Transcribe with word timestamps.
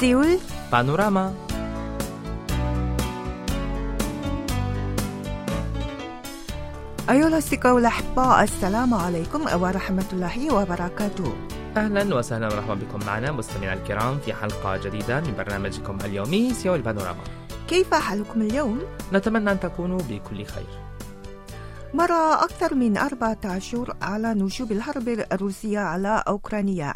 سيول. 0.00 0.38
بانوراما. 0.72 1.34
أيها 7.10 7.28
الأصدقاء 7.28 7.78
الأحباء 7.78 8.42
السلام 8.42 8.94
عليكم 8.94 9.62
ورحمة 9.62 10.04
الله 10.12 10.54
وبركاته. 10.54 11.32
أهلا 11.76 12.14
وسهلا 12.14 12.48
ومرحبا 12.52 12.74
بكم 12.74 13.06
معنا 13.06 13.32
مستمعينا 13.32 13.72
الكرام 13.72 14.18
في 14.18 14.32
حلقة 14.32 14.76
جديدة 14.76 15.20
من 15.20 15.34
برنامجكم 15.38 15.98
اليومي 16.04 16.54
سيول 16.54 16.80
بانوراما. 16.80 17.24
كيف 17.68 17.94
حالكم 17.94 18.42
اليوم؟ 18.42 18.80
نتمنى 19.12 19.52
أن 19.52 19.60
تكونوا 19.60 20.00
بكل 20.08 20.44
خير. 20.44 20.89
مر 21.94 22.12
أكثر 22.44 22.74
من 22.74 22.96
أربعة 22.96 23.38
أشهر 23.44 23.96
على 24.02 24.34
نشوب 24.34 24.72
الحرب 24.72 25.08
الروسية 25.08 25.78
على 25.78 26.24
أوكرانيا. 26.28 26.94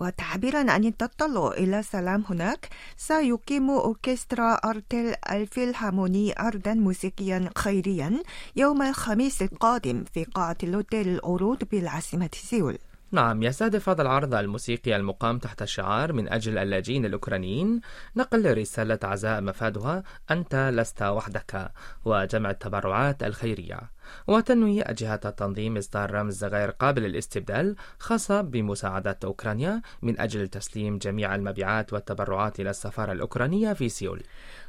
وتعبيرا 0.00 0.70
عن 0.70 0.84
التطلع 0.84 1.48
إلى 1.48 1.78
السلام 1.78 2.24
هناك 2.30 2.68
سيقيم 2.96 3.70
أوركسترا 3.70 4.54
أرتل 4.54 5.14
الفيلهارموني 5.30 6.34
عرضا 6.36 6.74
موسيقيا 6.74 7.50
خيريا 7.58 8.22
يوم 8.56 8.82
الخميس 8.82 9.42
القادم 9.42 10.04
في 10.14 10.24
قاعة 10.24 10.56
لوتيه 10.62 11.08
للعروض 11.08 11.64
بالعاصمة 11.64 12.30
سيول. 12.32 12.78
نعم 13.12 13.42
يستهدف 13.42 13.88
هذا 13.88 14.02
العرض 14.02 14.34
الموسيقي 14.34 14.96
المقام 14.96 15.38
تحت 15.38 15.64
شعار 15.64 16.12
من 16.12 16.32
أجل 16.32 16.58
اللاجئين 16.58 17.04
الأوكرانيين. 17.04 17.80
نقل 18.16 18.58
رسالة 18.58 18.98
عزاء 19.02 19.40
مفادها 19.42 20.02
أنت 20.30 20.70
لست 20.74 21.02
وحدك 21.02 21.72
وجمع 22.04 22.50
التبرعات 22.50 23.22
الخيرية. 23.22 23.95
وتنوي 24.26 24.82
أجهزة 24.82 25.20
التنظيم 25.24 25.76
إصدار 25.76 26.10
رمز 26.10 26.44
غير 26.44 26.70
قابل 26.70 27.02
للاستبدال 27.02 27.76
خاصة 27.98 28.40
بمساعدة 28.40 29.18
أوكرانيا 29.24 29.82
من 30.02 30.20
أجل 30.20 30.48
تسليم 30.48 30.98
جميع 30.98 31.34
المبيعات 31.34 31.92
والتبرعات 31.92 32.60
إلى 32.60 32.70
السفارة 32.70 33.12
الأوكرانية 33.12 33.72
في 33.72 33.88
سيول. 33.88 34.22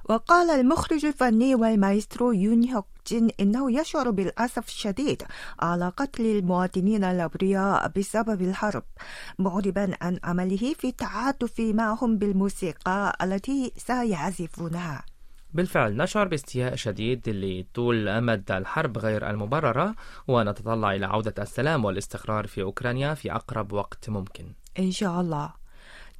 وقال 0.09 0.49
المخرج 0.49 1.05
الفني 1.05 1.55
والمايسترو 1.55 2.31
يون 2.31 2.63
هيوك 2.63 2.85
جين 3.07 3.29
إنه 3.39 3.79
يشعر 3.79 4.09
بالأسف 4.09 4.67
الشديد 4.67 5.23
على 5.59 5.89
قتل 5.89 6.25
المواطنين 6.25 7.03
الأبرياء 7.03 7.91
بسبب 7.95 8.41
الحرب 8.41 8.83
معربا 9.39 9.97
عن 10.01 10.19
عمله 10.23 10.73
في 10.73 10.87
التعاطف 10.87 11.59
معهم 11.59 12.17
بالموسيقى 12.17 13.17
التي 13.21 13.71
سيعزفونها. 13.77 15.16
بالفعل 15.57 15.97
نشعر 15.97 16.27
باستياء 16.27 16.75
شديد 16.75 17.29
لطول 17.29 18.07
أمد 18.07 18.51
الحرب 18.51 18.97
غير 18.97 19.29
المبررة 19.29 19.95
ونتطلع 20.27 20.91
إلى 20.95 21.05
عودة 21.05 21.33
السلام 21.43 21.85
والاستقرار 21.85 22.47
في 22.47 22.61
أوكرانيا 22.61 23.13
في 23.13 23.31
أقرب 23.31 23.73
وقت 23.73 24.09
ممكن. 24.09 24.45
إن 24.79 24.91
شاء 24.91 25.21
الله. 25.21 25.53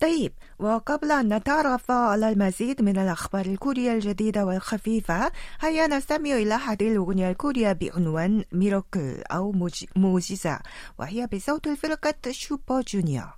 طيب 0.02 0.34
وقبل 0.60 1.12
أن 1.12 1.34
نتعرف 1.34 1.92
على 1.92 2.30
المزيد 2.30 2.82
من 2.82 2.98
الأخبار 2.98 3.46
الكورية 3.46 3.94
الجديدة 3.94 4.46
والخفيفة 4.46 5.32
هيا 5.62 5.88
نستمع 5.88 6.32
إلى 6.32 6.54
هذه 6.54 6.92
الأغنية 6.92 7.32
الكورية 7.32 7.72
بعنوان 7.72 8.44
ميراكل 8.52 9.22
أو 9.32 9.52
معجزة 9.96 10.60
وهي 11.00 11.28
بصوت 11.34 11.68
الفرقة 11.68 12.32
شوبر 12.32 12.82
جونيور. 12.82 13.34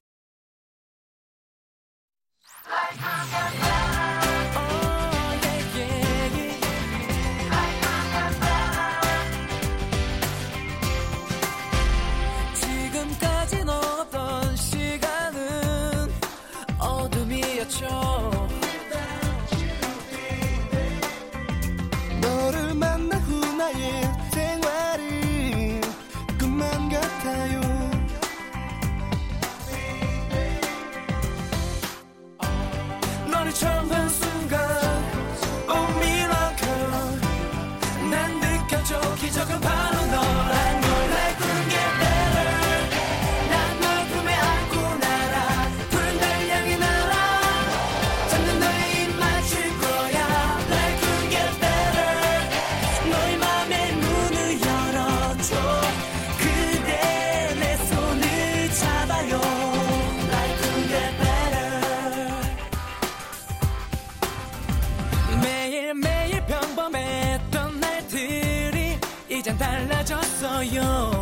know. 70.90 71.19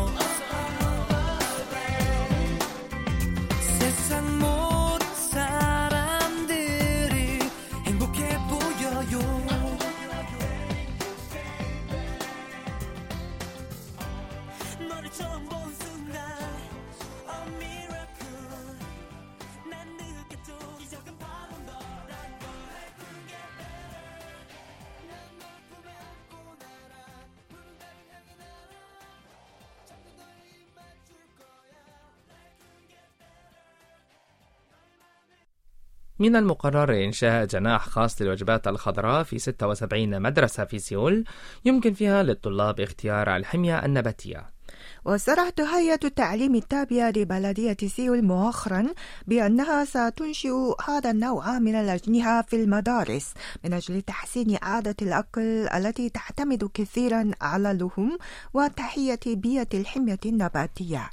من 36.19 36.35
المقرر 36.35 37.03
إنشاء 37.03 37.45
جناح 37.45 37.89
خاص 37.89 38.21
للوجبات 38.21 38.67
الخضراء 38.67 39.23
في 39.23 39.39
76 39.39 40.21
مدرسة 40.21 40.65
في 40.65 40.79
سيول 40.79 41.23
يمكن 41.65 41.93
فيها 41.93 42.23
للطلاب 42.23 42.79
اختيار 42.79 43.35
الحمية 43.35 43.85
النباتية 43.85 44.57
وصرحت 45.05 45.61
هيئة 45.61 45.99
التعليم 46.03 46.55
التابعة 46.55 47.09
لبلدية 47.09 47.77
سيول 47.87 48.23
مؤخرا 48.23 48.87
بأنها 49.27 49.85
ستنشئ 49.85 50.49
هذا 50.87 51.11
النوع 51.11 51.59
من 51.59 51.75
الأجنحة 51.75 52.41
في 52.41 52.55
المدارس 52.55 53.33
من 53.63 53.73
أجل 53.73 54.01
تحسين 54.01 54.57
عادة 54.61 54.95
الأكل 55.01 55.67
التي 55.67 56.09
تعتمد 56.09 56.69
كثيرا 56.73 57.31
على 57.41 57.71
اللحوم 57.71 58.17
وتحية 58.53 59.19
بيئة 59.27 59.67
الحمية 59.73 60.19
النباتية 60.25 61.09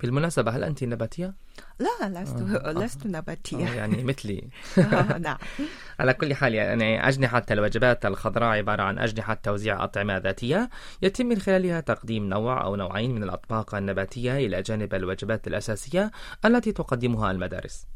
بالمناسبة 0.00 0.50
هل 0.50 0.64
أنت 0.64 0.84
نباتية؟ 0.84 1.34
لا 1.78 2.22
لست 2.22 2.36
آه. 2.36 2.72
لست 2.84 3.06
آه، 3.06 3.08
نباتية 3.08 3.68
يعني 3.68 4.04
مثلي. 4.04 4.48
آه، 4.78 5.18
نعم. 5.18 5.36
على 6.00 6.14
كل 6.14 6.34
حال 6.34 6.54
يعني 6.54 7.08
أجنحة 7.08 7.42
الوجبات 7.50 8.06
الخضراء 8.06 8.48
عبارة 8.48 8.82
عن 8.82 8.98
أجنحة 8.98 9.34
توزيع 9.34 9.84
أطعمة 9.84 10.16
ذاتية 10.16 10.70
يتم 11.02 11.26
من 11.26 11.38
خلالها 11.38 11.80
تقديم 11.80 12.28
نوع 12.28 12.64
أو 12.64 12.76
نوعين 12.76 13.14
من 13.14 13.22
الأطباق 13.22 13.74
النباتية 13.74 14.36
إلى 14.36 14.62
جانب 14.62 14.94
الوجبات 14.94 15.46
الأساسية 15.46 16.10
التي 16.44 16.72
تقدمها 16.72 17.30
المدارس. 17.30 17.86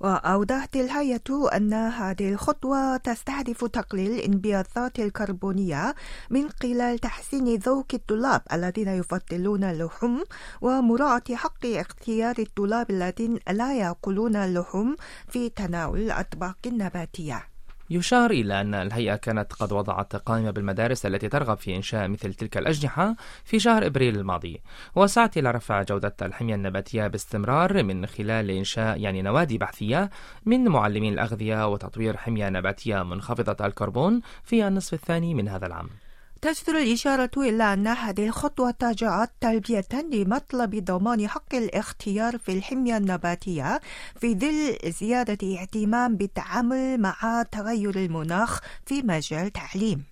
وأوضحت 0.00 0.76
الهيئة 0.76 1.56
أن 1.56 1.72
هذه 1.72 2.32
الخطوة 2.32 2.96
تستهدف 2.96 3.64
تقليل 3.64 4.10
الانبعاثات 4.10 4.98
الكربونية 4.98 5.94
من 6.30 6.50
خلال 6.62 6.98
تحسين 6.98 7.56
ذوق 7.56 7.86
الطلاب 7.94 8.42
الذين 8.52 8.88
يفضلون 8.88 9.64
اللحوم 9.64 10.24
ومراعاة 10.60 11.22
حق 11.34 11.66
اختيار 11.66 12.34
الطلاب 12.38 12.90
الذين 12.90 13.38
لا 13.50 13.74
يأكلون 13.74 14.36
اللحوم 14.36 14.96
في 15.28 15.48
تناول 15.48 16.00
الأطباق 16.00 16.56
النباتية. 16.66 17.47
يشار 17.90 18.30
إلى 18.30 18.60
أن 18.60 18.74
الهيئة 18.74 19.16
كانت 19.16 19.52
قد 19.52 19.72
وضعت 19.72 20.16
قائمة 20.16 20.50
بالمدارس 20.50 21.06
التي 21.06 21.28
ترغب 21.28 21.56
في 21.56 21.76
إنشاء 21.76 22.08
مثل 22.08 22.34
تلك 22.34 22.58
الأجنحة 22.58 23.16
في 23.44 23.58
شهر 23.58 23.86
إبريل 23.86 24.16
الماضي. 24.16 24.60
وسعت 24.94 25.38
إلى 25.38 25.50
رفع 25.50 25.82
جودة 25.82 26.16
الحمية 26.22 26.54
النباتية 26.54 27.06
باستمرار 27.06 27.82
من 27.82 28.06
خلال 28.06 28.50
إنشاء 28.50 29.00
يعني 29.00 29.22
نوادي 29.22 29.58
بحثية 29.58 30.10
من 30.46 30.64
معلمين 30.64 31.12
الأغذية 31.12 31.68
وتطوير 31.72 32.16
حمية 32.16 32.48
نباتية 32.48 33.02
منخفضة 33.02 33.66
الكربون 33.66 34.20
في 34.44 34.68
النصف 34.68 34.94
الثاني 34.94 35.34
من 35.34 35.48
هذا 35.48 35.66
العام. 35.66 35.88
تجدر 36.42 36.78
الإشارة 36.78 37.30
إلى 37.36 37.72
أن 37.72 37.86
هذه 37.86 38.26
الخطوة 38.26 38.74
جاءت 38.82 39.30
تلبية 39.40 39.84
لمطلب 40.12 40.84
ضمان 40.84 41.28
حق 41.28 41.54
الاختيار 41.54 42.38
في 42.38 42.52
الحمية 42.52 42.96
النباتية 42.96 43.80
في 44.16 44.34
ظل 44.34 44.90
زيادة 44.90 45.60
اهتمام 45.60 46.16
بالتعامل 46.16 47.00
مع 47.00 47.44
تغير 47.52 47.96
المناخ 47.96 48.60
في 48.86 49.02
مجال 49.02 49.46
التعليم. 49.46 50.04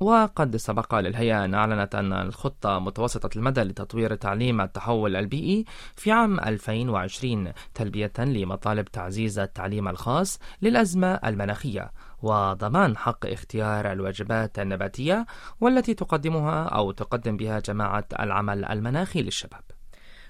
وقد 0.00 0.56
سبق 0.56 0.94
للهيئة 0.94 1.44
أن 1.44 1.54
أعلنت 1.54 1.94
أن 1.94 2.12
الخطة 2.12 2.78
متوسطة 2.78 3.30
المدى 3.36 3.60
لتطوير 3.60 4.14
تعليم 4.14 4.60
التحول 4.60 5.16
البيئي 5.16 5.64
في 5.96 6.12
عام 6.12 6.40
2020 6.40 7.52
تلبية 7.74 8.12
لمطالب 8.18 8.84
تعزيز 8.84 9.38
التعليم 9.38 9.88
الخاص 9.88 10.38
للأزمة 10.62 11.14
المناخية 11.14 11.90
وضمان 12.22 12.96
حق 12.96 13.26
اختيار 13.26 13.92
الوجبات 13.92 14.58
النباتية 14.58 15.26
والتي 15.60 15.94
تقدمها 15.94 16.64
أو 16.64 16.92
تقدم 16.92 17.36
بها 17.36 17.60
جماعة 17.60 18.04
العمل 18.20 18.64
المناخي 18.64 19.22
للشباب. 19.22 19.62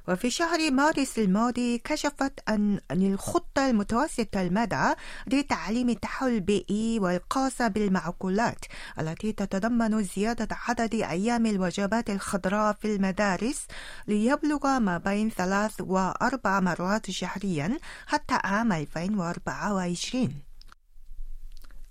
وفي 0.09 0.31
شهر 0.31 0.71
مارس 0.71 1.19
الماضي 1.19 1.79
كشفت 1.79 2.33
أن 2.49 2.81
الخطة 2.91 3.71
المتوسطة 3.71 4.43
المدى 4.43 4.95
لتعليم 5.27 5.89
التحول 5.89 6.31
البيئي 6.31 6.99
والقاسة 6.99 7.69
بالمعقولات 7.69 8.65
التي 8.99 9.33
تتضمن 9.33 10.03
زيادة 10.03 10.49
عدد 10.51 10.95
أيام 10.95 11.47
الوجبات 11.47 12.11
الخضراء 12.11 12.73
في 12.73 12.97
المدارس 12.97 13.67
ليبلغ 14.09 14.79
ما 14.79 14.99
بين 14.99 15.31
ثلاث 15.31 15.81
وأربع 15.81 16.61
مرات 16.61 17.11
شهريا 17.11 17.79
حتى 18.07 18.39
عام 18.45 18.73
2024 18.73 20.52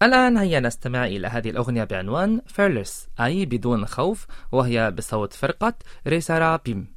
الآن 0.02 0.36
هيا 0.36 0.60
نستمع 0.60 1.06
إلى 1.06 1.28
هذه 1.28 1.50
الأغنية 1.50 1.84
بعنوان 1.84 2.40
Fearless 2.48 3.20
أي 3.20 3.46
بدون 3.46 3.86
خوف 3.86 4.26
وهي 4.52 4.90
بصوت 4.90 5.32
فرقة 5.32 5.74
ريسارا 6.06 6.56
بيم 6.56 6.96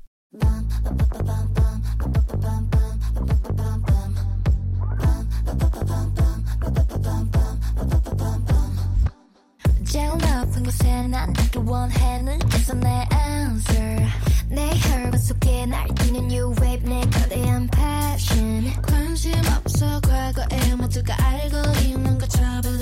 제일 9.92 10.10
높은 10.10 10.64
곳에 10.64 11.08
난 11.08 11.34
닿기 11.34 11.60
원해 11.66 12.22
눈에서 12.22 12.74
내 12.76 13.08
answer 13.12 14.06
내 14.50 14.70
혈관 14.70 15.18
속에 15.18 15.66
날뛰는 15.66 16.26
new 16.26 16.54
wave 16.62 16.88
내 16.88 17.02
거대한 17.10 17.68
passion 17.68 18.72
관심 18.84 19.32
없 19.56 19.63
어 19.74 20.00
과거에 20.02 20.76
모두가 20.76 21.16
알고 21.24 21.58
있는 21.82 22.18
거 22.18 22.28
trouble 22.28 22.80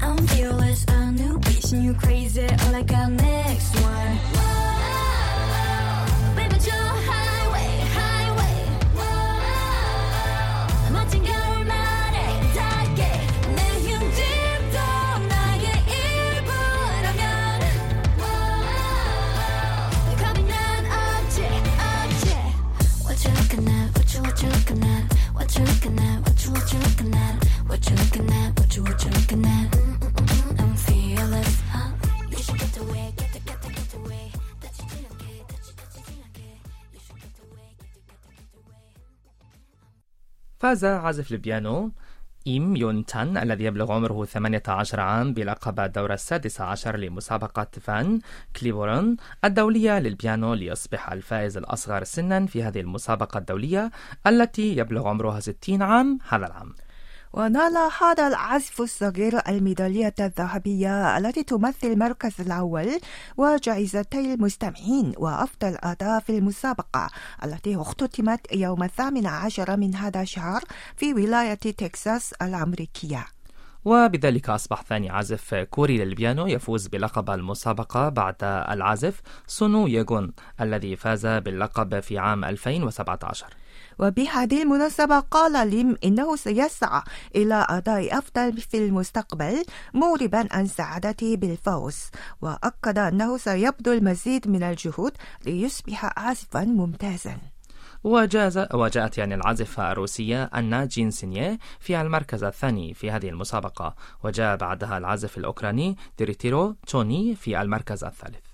I'm 0.00 0.26
fearless 0.28 0.84
a 0.90 1.12
new 1.12 1.38
vision 1.38 1.82
you 1.82 1.94
crazy 1.94 2.46
all 2.46 2.74
I 2.74 2.82
got 2.82 3.10
next 3.12 3.74
one 3.80 4.85
فاز 40.59 40.85
عازف 40.85 41.31
البيانو 41.31 41.91
ليم 42.47 42.75
يون 42.75 43.05
تشان 43.05 43.37
الذي 43.37 43.63
يبلغ 43.63 43.91
عمره 43.91 44.25
18 44.25 44.99
عام 44.99 45.33
بلقب 45.33 45.79
الدورة 45.79 46.13
السادسة 46.13 46.63
عشر 46.63 46.97
لمسابقة 46.97 47.67
فان 47.81 48.19
كليبورن 48.55 49.17
الدولية 49.45 49.99
للبيانو 49.99 50.53
ليصبح 50.53 51.11
الفائز 51.11 51.57
الأصغر 51.57 52.03
سنا 52.03 52.45
في 52.45 52.63
هذه 52.63 52.79
المسابقة 52.79 53.37
الدولية 53.37 53.91
التي 54.27 54.77
يبلغ 54.77 55.07
عمرها 55.07 55.39
60 55.39 55.81
عام 55.81 56.19
هذا 56.29 56.45
العام. 56.45 56.73
ونال 57.33 57.89
هذا 58.01 58.27
العازف 58.27 58.81
الصغير 58.81 59.39
الميدالية 59.47 60.13
الذهبية 60.19 61.17
التي 61.17 61.43
تمثل 61.43 61.87
المركز 61.87 62.41
الأول 62.41 62.99
وجائزتي 63.37 64.33
المستمعين 64.33 65.13
وأفضل 65.17 65.77
أداء 65.79 66.19
في 66.19 66.37
المسابقة 66.37 67.09
التي 67.43 67.75
اختتمت 67.75 68.53
يوم 68.53 68.83
الثامن 68.83 69.27
عشر 69.27 69.77
من 69.77 69.95
هذا 69.95 70.21
الشهر 70.21 70.63
في 70.95 71.13
ولاية 71.13 71.53
تكساس 71.53 72.33
الأمريكية. 72.33 73.25
وبذلك 73.85 74.49
أصبح 74.49 74.83
ثاني 74.83 75.09
عازف 75.09 75.55
كوري 75.55 75.97
للبيانو 76.05 76.47
يفوز 76.47 76.87
بلقب 76.87 77.29
المسابقة 77.29 78.09
بعد 78.09 78.35
العازف 78.43 79.21
سونو 79.47 79.87
ييغون 79.87 80.33
الذي 80.61 80.95
فاز 80.95 81.25
باللقب 81.25 81.99
في 81.99 82.17
عام 82.17 82.45
2017 82.45 83.47
وبهذه 83.99 84.63
المناسبة 84.63 85.19
قال 85.19 85.69
ليم 85.69 85.95
إنه 86.03 86.35
سيسعى 86.35 87.01
إلى 87.35 87.65
أداء 87.69 88.17
أفضل 88.17 88.57
في 88.57 88.77
المستقبل 88.77 89.63
معربا 89.93 90.47
عن 90.51 90.67
سعادته 90.67 91.35
بالفوز. 91.35 91.97
وأكد 92.41 92.97
أنه 92.97 93.37
سيبذل 93.37 93.93
المزيد 93.93 94.47
من 94.47 94.63
الجهود 94.63 95.11
ليصبح 95.45 96.19
عازفا 96.19 96.63
ممتازا. 96.63 97.37
وجاز 98.03 98.57
وجاءت 98.73 99.17
يعني 99.17 99.35
العازفة 99.35 99.91
الروسية 99.91 100.43
آنا 100.43 100.85
جينيوشيني 100.85 101.59
في 101.79 102.01
المركز 102.01 102.43
الثاني 102.43 102.93
في 102.93 103.11
هذه 103.11 103.29
المسابقة 103.29 103.95
وجاء 104.23 104.55
بعدها 104.55 104.97
العازف 104.97 105.37
الأوكراني 105.37 105.97
دميترو 106.17 106.75
تشوني 106.87 107.35
في 107.35 107.61
المركز 107.61 108.03
الثالث. 108.03 108.46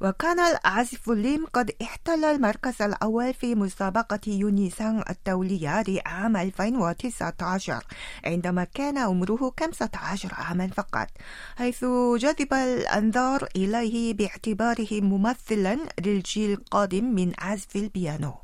وكان 0.00 0.40
العازف 0.40 1.08
ليم 1.08 1.46
قد 1.46 1.70
احتل 1.82 2.24
المركز 2.24 2.82
الأول 2.82 3.34
في 3.34 3.54
مسابقة 3.54 4.20
يون 4.26 4.59
إيسانغ 4.59 5.04
الدولية 5.10 5.82
لعام 5.82 6.36
2019 6.36 7.84
عندما 8.24 8.64
كان 8.64 8.98
عمره 8.98 9.52
15 9.60 10.34
عاما 10.34 10.66
فقط 10.66 11.08
حيث 11.56 11.84
جذب 12.18 12.54
الأنظار 12.54 13.48
إليه 13.56 14.14
باعتباره 14.14 15.00
ممثلا 15.00 15.78
للجيل 16.00 16.52
القادم 16.52 17.04
من 17.04 17.32
عازفي 17.38 17.76
البيانو. 17.76 18.43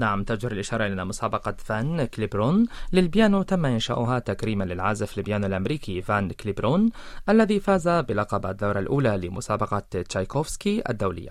نعم 0.00 0.24
تجدر 0.24 0.52
الإشارة 0.52 0.86
إلى 0.86 1.04
مسابقة 1.04 1.54
فان 1.58 2.04
كليبورن 2.04 2.66
للبيانو 2.92 3.42
تم 3.42 3.66
إنشاؤها 3.66 4.18
تكريما 4.18 4.64
لعازف 4.64 5.18
البيانو 5.18 5.46
الأمريكي 5.46 6.02
فان 6.02 6.32
كليبورن 6.32 6.90
الذي 7.28 7.60
فاز 7.60 7.88
بلقب 7.88 8.46
الدورة 8.46 8.78
الأولى 8.78 9.16
لمسابقة 9.16 10.02
تشايكوفسكي 10.08 10.82
الدولية. 10.90 11.30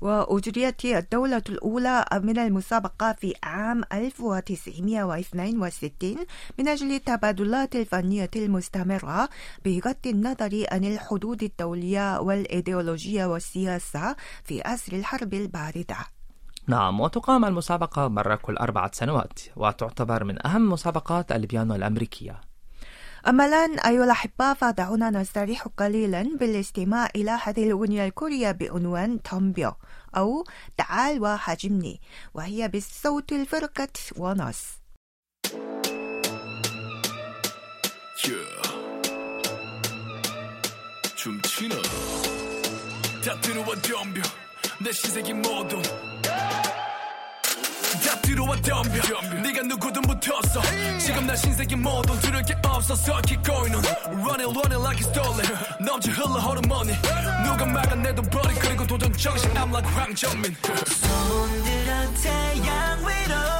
وأجريت 0.00 0.84
الدورة 0.84 1.42
الأولى 1.48 2.04
من 2.12 2.38
المسابقة 2.38 3.12
في 3.12 3.34
عام 3.42 3.82
1962 3.92 6.16
من 6.58 6.68
أجل 6.68 6.92
التبادلات 6.92 7.76
الفنية 7.76 8.30
المستمرة 8.36 9.28
بغض 9.64 10.06
النظر 10.06 10.66
عن 10.72 10.84
الحدود 10.84 11.42
الدولية 11.42 12.20
والإيديولوجية 12.20 13.24
والسياسة 13.24 14.16
في 14.44 14.62
عصر 14.62 14.92
الحرب 14.92 15.34
الباردة. 15.34 15.96
نعم 16.67 16.99
وتقام 16.99 17.45
المسابقة 17.45 18.07
مرة 18.07 18.35
كل 18.35 18.57
أربعة 18.57 18.91
سنوات 18.93 19.39
وتعتبر 19.55 20.23
من 20.23 20.47
أهم 20.47 20.69
مسابقات 20.69 21.31
البيانو 21.31 21.75
الأمريكية 21.75 22.41
أما 23.27 23.45
الآن 23.45 23.79
أيها 23.79 24.03
الأحبة 24.03 24.53
فدعونا 24.53 25.09
نستريح 25.09 25.67
قليلا 25.77 26.37
بالاستماع 26.39 27.09
إلى 27.15 27.31
هذه 27.43 27.63
الأغنية 27.63 28.05
الكورية 28.05 28.51
بعنوان 28.51 29.21
تومبيو 29.21 29.71
أو 30.17 30.43
تعال 30.77 31.21
وهاجمني 31.21 32.01
وهي 32.33 32.67
بصوت 32.67 33.31
الفرقة 33.31 33.93
وناس 34.17 34.79
춤추는 41.19 41.75
다 43.25 43.41
들어와 43.41 43.75
덤벼 43.75 44.21
내 44.79 44.89
신세계 44.89 45.33
모두 45.33 45.81
다 45.81 45.81
들어와 45.81 46.12
덤벼 48.64 49.20
네가 49.42 49.62
누구든 49.62 50.02
붙었어. 50.02 50.62
지금 50.98 51.26
나 51.26 51.36
신세계 51.36 51.76
모두 51.76 52.18
들을 52.20 52.42
게 52.42 52.56
없어서 52.64 53.20
keep 53.22 53.42
going 53.44 53.74
on. 53.74 53.84
Running 54.24 54.50
running 54.56 54.80
like 54.82 54.98
it's 54.98 55.08
stolen. 55.10 55.44
넘쳐 55.78 56.10
흘러 56.10 56.40
호르몬이 56.40 56.92
누가 57.44 57.66
막아내도 57.66 58.22
버리. 58.22 58.54
그리고 58.54 58.86
도전 58.86 59.12
정신 59.12 59.50
I'm 59.54 59.70
like 59.70 59.86
황정민 59.92 60.56
손들어 61.00 62.14
태양 62.22 62.98
위로 63.00 63.53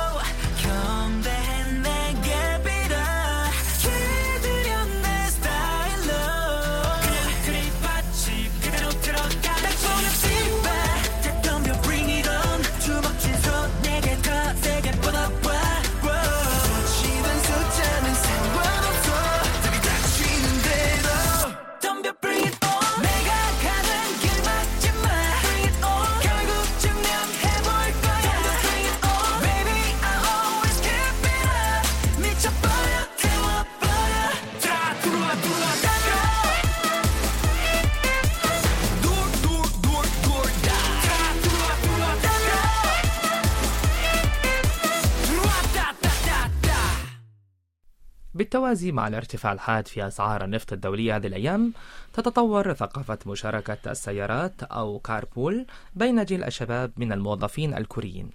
بالتوازي 48.35 48.93
مع 48.93 49.09
الارتفاع 49.09 49.53
الحاد 49.53 49.88
في 49.88 50.07
أسعار 50.07 50.45
النفط 50.45 50.73
الدولية 50.73 51.17
هذه 51.17 51.26
الأيام 51.26 51.73
تتطور 52.12 52.75
ثقافة 52.75 53.19
مشاركة 53.26 53.91
السيارات 53.91 54.62
أو 54.62 54.99
كاربول 54.99 55.67
بين 55.95 56.25
جيل 56.25 56.45
الشباب 56.45 56.93
من 56.97 57.12
الموظفين 57.12 57.75
الكوريين. 57.75 58.31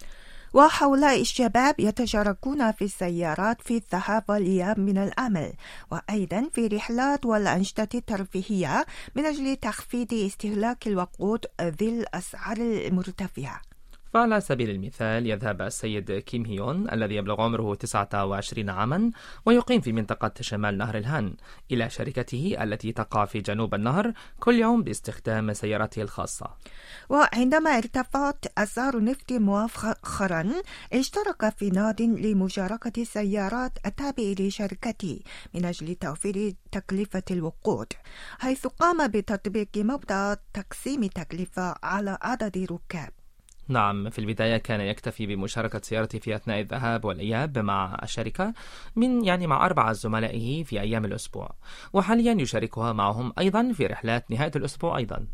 وهؤلاء 0.53 1.21
الشباب 1.21 1.75
يتشاركون 1.79 2.71
في 2.71 2.85
السيارات 2.85 3.61
في 3.61 3.77
الذهاب 3.77 4.23
والإياب 4.29 4.79
من 4.79 4.97
العمل 4.97 5.53
وأيضا 5.91 6.49
في 6.53 6.67
رحلات 6.67 7.25
والأنشطة 7.25 7.87
الترفيهية 7.95 8.85
من 9.15 9.25
أجل 9.25 9.55
تخفيض 9.55 10.13
استهلاك 10.13 10.87
الوقود 10.87 11.45
ذي 11.61 11.89
الأسعار 11.89 12.57
المرتفعة. 12.57 13.68
فعلى 14.13 14.41
سبيل 14.41 14.69
المثال 14.69 15.27
يذهب 15.27 15.61
السيد 15.61 16.11
كيم 16.11 16.45
هيون 16.45 16.89
الذي 16.91 17.15
يبلغ 17.15 17.41
عمره 17.41 17.75
29 17.75 18.69
عاما 18.69 19.11
ويقيم 19.45 19.81
في 19.81 19.91
منطقة 19.91 20.31
شمال 20.41 20.77
نهر 20.77 20.97
الهان 20.97 21.33
إلى 21.71 21.89
شركته 21.89 22.55
التي 22.63 22.91
تقع 22.91 23.25
في 23.25 23.41
جنوب 23.41 23.75
النهر 23.75 24.13
كل 24.39 24.55
يوم 24.55 24.83
باستخدام 24.83 25.53
سيارته 25.53 26.01
الخاصة. 26.01 26.47
وعندما 27.09 27.77
ارتفعت 27.77 28.45
أسعار 28.57 28.97
النفط 28.97 29.31
مؤخرا 29.31 30.51
اشترك 30.93 31.49
في 31.49 31.69
ناد 31.69 32.01
لمشاركة 32.01 33.01
السيارات 33.01 33.77
التابع 33.85 34.23
لشركته 34.39 35.19
من 35.53 35.65
أجل 35.65 35.95
توفير 35.95 36.53
تكلفة 36.71 37.23
الوقود 37.31 37.87
حيث 38.39 38.67
قام 38.67 39.07
بتطبيق 39.07 39.69
مبدأ 39.77 40.37
تقسيم 40.53 41.03
التكلفة 41.03 41.75
على 41.83 42.17
عدد 42.21 42.57
ركاب. 42.71 43.18
نعم 43.69 44.09
في 44.09 44.19
البداية 44.19 44.57
كان 44.57 44.81
يكتفي 44.81 45.25
بمشاركة 45.25 45.81
سيارته 45.83 46.19
في 46.19 46.35
أثناء 46.35 46.59
الذهاب 46.59 47.05
والإياب 47.05 47.57
مع 47.57 47.99
الشركة 48.03 48.53
من 48.95 49.25
يعني 49.25 49.47
مع 49.47 49.65
أربعة 49.65 49.93
زملائه 49.93 50.63
في 50.63 50.81
أيام 50.81 51.05
الأسبوع 51.05 51.55
وحاليا 51.93 52.33
يشاركها 52.33 52.93
معهم 52.93 53.33
أيضا 53.39 53.71
في 53.73 53.85
رحلات 53.85 54.31
نهاية 54.31 54.51
الأسبوع 54.55 54.97
أيضا. 54.97 55.27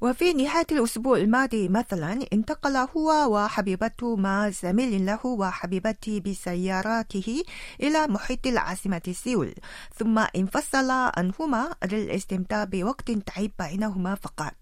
وفي 0.00 0.32
نهاية 0.32 0.66
الأسبوع 0.72 1.16
الماضي 1.18 1.68
مثلا 1.68 2.20
انتقل 2.32 2.76
هو 2.76 3.34
وحبيبته 3.34 4.16
مع 4.16 4.50
زميل 4.50 5.06
له 5.06 5.26
وحبيبته 5.26 6.20
بسياراته 6.20 7.42
إلى 7.80 8.06
محيط 8.06 8.46
العاصمة 8.46 9.02
سيول. 9.12 9.54
ثم 9.94 10.18
انفصل 10.18 10.90
عنهما 10.90 11.74
للاستمتاع 11.84 12.64
بوقت 12.64 13.10
تعب 13.10 13.50
بينهما 13.58 14.14
فقط. 14.14 14.52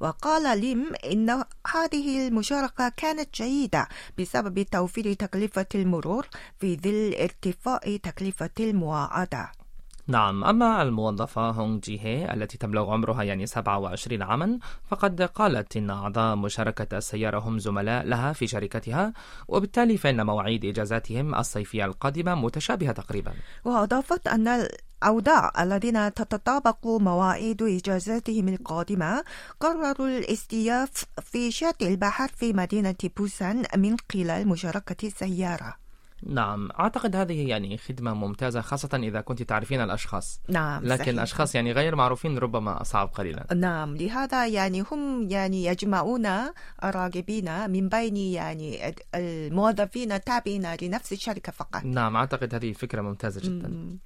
وقال 0.00 0.60
ليم 0.60 0.92
إن 1.12 1.44
هذه 1.74 2.28
المشاركة 2.28 2.88
كانت 2.88 3.34
جيدة 3.34 3.88
بسبب 4.18 4.62
توفير 4.62 5.12
تكلفة 5.12 5.66
المرور 5.74 6.28
في 6.60 6.76
ظل 6.76 7.14
ارتفاع 7.20 7.96
تكلفة 8.02 8.50
المواعدة. 8.60 9.63
نعم 10.06 10.44
أما 10.44 10.82
الموظفة 10.82 11.50
هونغ 11.50 11.78
جي 11.78 12.00
هي 12.00 12.34
التي 12.34 12.58
تبلغ 12.58 12.92
عمرها 12.92 13.22
يعني 13.22 13.46
27 13.46 14.22
عاما 14.22 14.58
فقد 14.90 15.22
قالت 15.22 15.76
إن 15.76 15.90
أعضاء 15.90 16.36
مشاركة 16.36 16.96
السيارة 16.96 17.38
هم 17.38 17.58
زملاء 17.58 18.04
لها 18.04 18.32
في 18.32 18.46
شركتها 18.46 19.12
وبالتالي 19.48 19.96
فإن 19.96 20.26
مواعيد 20.26 20.64
إجازاتهم 20.64 21.34
الصيفية 21.34 21.84
القادمة 21.84 22.34
متشابهة 22.34 22.92
تقريبا. 22.92 23.32
وأضافت 23.64 24.28
أن 24.28 24.48
الأوداع 25.02 25.52
الذين 25.60 26.14
تتطابق 26.14 26.86
مواعيد 26.86 27.62
إجازاتهم 27.62 28.48
القادمة 28.48 29.24
قرروا 29.60 30.18
الاستياف 30.18 31.04
في 31.22 31.50
شاطئ 31.50 31.88
البحر 31.88 32.28
في 32.28 32.52
مدينة 32.52 32.94
بوسان 33.16 33.64
من 33.76 33.96
خلال 34.12 34.48
مشاركة 34.48 35.06
السيارة. 35.06 35.83
نعم 36.22 36.68
أعتقد 36.70 37.16
هذه 37.16 37.48
يعني 37.48 37.76
خدمة 37.76 38.14
ممتازة 38.14 38.60
خاصة 38.60 38.88
إذا 38.94 39.20
كنت 39.20 39.42
تعرفين 39.42 39.80
الأشخاص. 39.80 40.40
نعم 40.48 40.84
لكن 40.84 40.98
صحيح. 40.98 41.08
الأشخاص 41.08 41.54
يعني 41.54 41.72
غير 41.72 41.96
معروفين 41.96 42.38
ربما 42.38 42.80
أصعب 42.80 43.08
قليلا. 43.08 43.46
نعم 43.54 43.96
لهذا 43.96 44.46
يعني 44.46 44.84
هم 44.92 45.28
يعني 45.30 45.64
يجمعون 45.64 46.26
الراغبين 46.84 47.70
من 47.70 47.88
بين 47.88 48.16
يعني 48.16 48.94
الموظفين 49.14 50.12
التابعين 50.12 50.74
لنفس 50.82 51.12
الشركة 51.12 51.52
فقط. 51.52 51.84
نعم 51.84 52.16
أعتقد 52.16 52.54
هذه 52.54 52.72
فكرة 52.72 53.02
ممتازة 53.02 53.40
جدا. 53.40 53.68
مم. 53.68 53.98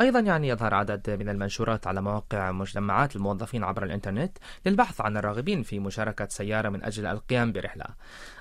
أيضا 0.00 0.20
يعني 0.20 0.48
يظهر 0.48 0.74
عدد 0.74 1.10
من 1.10 1.28
المنشورات 1.28 1.86
على 1.86 2.02
مواقع 2.02 2.52
مجتمعات 2.52 3.16
الموظفين 3.16 3.64
عبر 3.64 3.84
الإنترنت 3.84 4.38
للبحث 4.66 5.00
عن 5.00 5.16
الراغبين 5.16 5.62
في 5.62 5.78
مشاركة 5.78 6.28
سيارة 6.30 6.68
من 6.68 6.84
أجل 6.84 7.06
القيام 7.06 7.52
برحلة. 7.52 7.84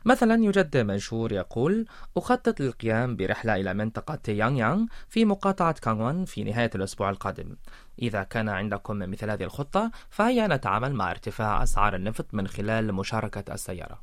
مثلا 0.06 0.44
يوجد 0.44 0.78
منشور 0.78 1.32
يقول 1.32 1.86
أخطط 2.18 2.60
للقيام 2.60 3.13
برحلة 3.16 3.56
إلى 3.56 3.74
منطقة 3.74 4.20
يانغ 4.28 4.60
يانغ 4.60 4.86
في 5.10 5.26
مقاطعة 5.26 5.76
كانغوان 5.82 6.26
في 6.26 6.44
نهاية 6.44 6.70
الأسبوع 6.76 7.10
القادم. 7.10 7.56
إذا 8.02 8.24
كان 8.24 8.50
عندكم 8.50 8.98
مثل 8.98 9.30
هذه 9.30 9.44
الخطة 9.44 9.92
فهيا 10.10 10.48
نتعامل 10.48 10.94
مع 10.94 11.12
ارتفاع 11.12 11.64
أسعار 11.64 11.96
النفط 11.96 12.26
من 12.34 12.48
خلال 12.48 12.94
مشاركة 12.94 13.54
السيارة. 13.54 14.00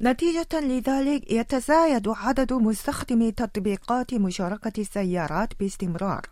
نتيجة 0.00 0.60
لذلك 0.60 1.32
يتزايد 1.32 2.08
عدد 2.08 2.52
مستخدمي 2.52 3.32
تطبيقات 3.32 4.14
مشاركة 4.14 4.80
السيارات 4.80 5.60
باستمرار. 5.60 6.22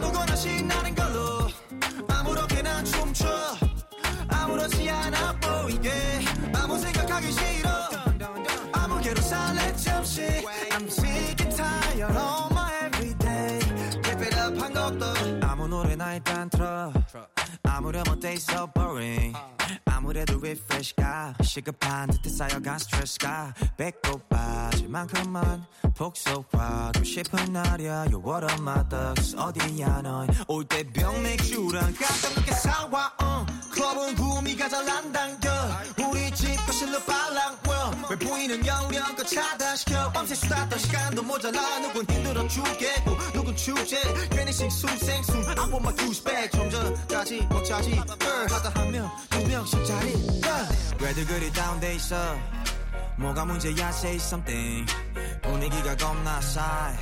아무거나 0.00 0.34
신나는 0.34 0.94
걸로. 0.94 1.46
아무렇게나 2.08 2.82
춤춰. 2.84 3.26
아무렇지 4.28 4.88
않아 4.88 5.38
보이게. 5.38 5.90
아무 6.54 6.78
생각하기 6.78 7.30
싫어. 7.30 7.68
아무개로 8.72 9.20
살래 9.20 9.76
잠시. 9.76 10.22
I'm 10.70 10.86
sick 10.86 11.44
and 11.44 11.54
tired 11.54 12.16
of 12.16 12.50
my 12.50 12.72
everyday. 12.86 13.58
Keep 14.02 14.22
it 14.22 14.36
up 14.38 14.58
한 14.58 14.72
곡도 14.72 15.46
아무 15.46 15.68
노래나 15.68 16.14
일단 16.14 16.48
틀어. 16.48 16.92
아무렴 17.64 18.02
어때 18.08 18.32
so 18.32 18.66
boring. 18.72 19.36
아무래도 19.84 20.39
refresh가 20.50 21.34
시급한 21.42 22.10
듯해 22.10 22.28
쌓여간 22.28 22.78
스트레스가 22.78 23.54
배꼽 23.76 24.28
빠질 24.28 24.88
만큼만 24.88 25.64
폭소하고 25.96 27.04
싶은 27.04 27.52
날이야. 27.52 28.06
You're 28.06 28.44
of 28.44 28.60
my 28.60 28.88
thugs. 28.88 29.36
어디야 29.36 30.02
넌올때 30.02 30.90
병 30.92 31.22
맥주랑 31.22 31.94
깜짝 31.94 32.34
늦게 32.34 32.52
사와 32.52 33.12
uh. 33.20 33.70
클럽은 33.72 34.14
구미가 34.16 34.68
잘안 34.68 35.12
당겨. 35.12 35.50
우리 36.08 36.30
집 36.34 36.56
거실로 36.66 36.98
빨랑 37.00 37.60
왜 38.10 38.16
보이는 38.16 38.66
영령껏 38.66 39.24
차단시켜. 39.26 40.10
밤새 40.10 40.34
수다 40.34 40.68
떨 40.68 40.78
시간도 40.80 41.22
모자라. 41.22 41.78
누군 41.80 42.04
힘들어 42.10 42.48
죽겠고 42.48 43.16
누군 43.32 43.56
축제. 43.56 43.96
괜히 44.30 44.52
싱숭생숭 44.52 45.44
I 45.46 45.56
want 45.70 45.76
my 45.78 45.94
juice 45.96 46.24
back 46.24 46.50
좀 46.50 46.68
전까지 46.70 47.46
먹자지. 47.48 47.94
하다 47.94 48.70
한명두 48.74 49.48
명씩 49.48 49.86
자리 49.86 50.39
왜들 51.00 51.26
그리 51.26 51.52
다운돼 51.52 51.94
있어. 51.94 52.36
뭐가 53.16 53.44
문제야 53.44 53.88
say 53.90 54.16
something. 54.16 54.86
분위기가 55.42 55.96
겁나 55.96 56.40
싸해. 56.40 56.96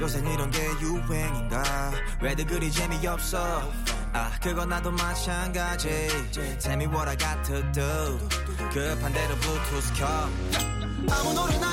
요샌 0.00 0.26
이런 0.26 0.50
게 0.50 0.64
유행인가? 0.80 1.92
왜들 2.20 2.46
그리 2.46 2.70
재미없어. 2.70 3.72
아 4.12 4.30
그건 4.42 4.68
나도 4.68 4.90
마찬가지. 4.90 5.88
Tell 6.60 6.74
me 6.74 6.86
what 6.86 7.08
I 7.08 7.16
got 7.16 7.42
to 7.44 7.62
do 7.72 8.18
급한 8.70 9.12
대로 9.12 9.34
블루투스 9.36 9.92
켜. 9.94 10.06
아무 11.10 11.32
노래나 11.34 11.71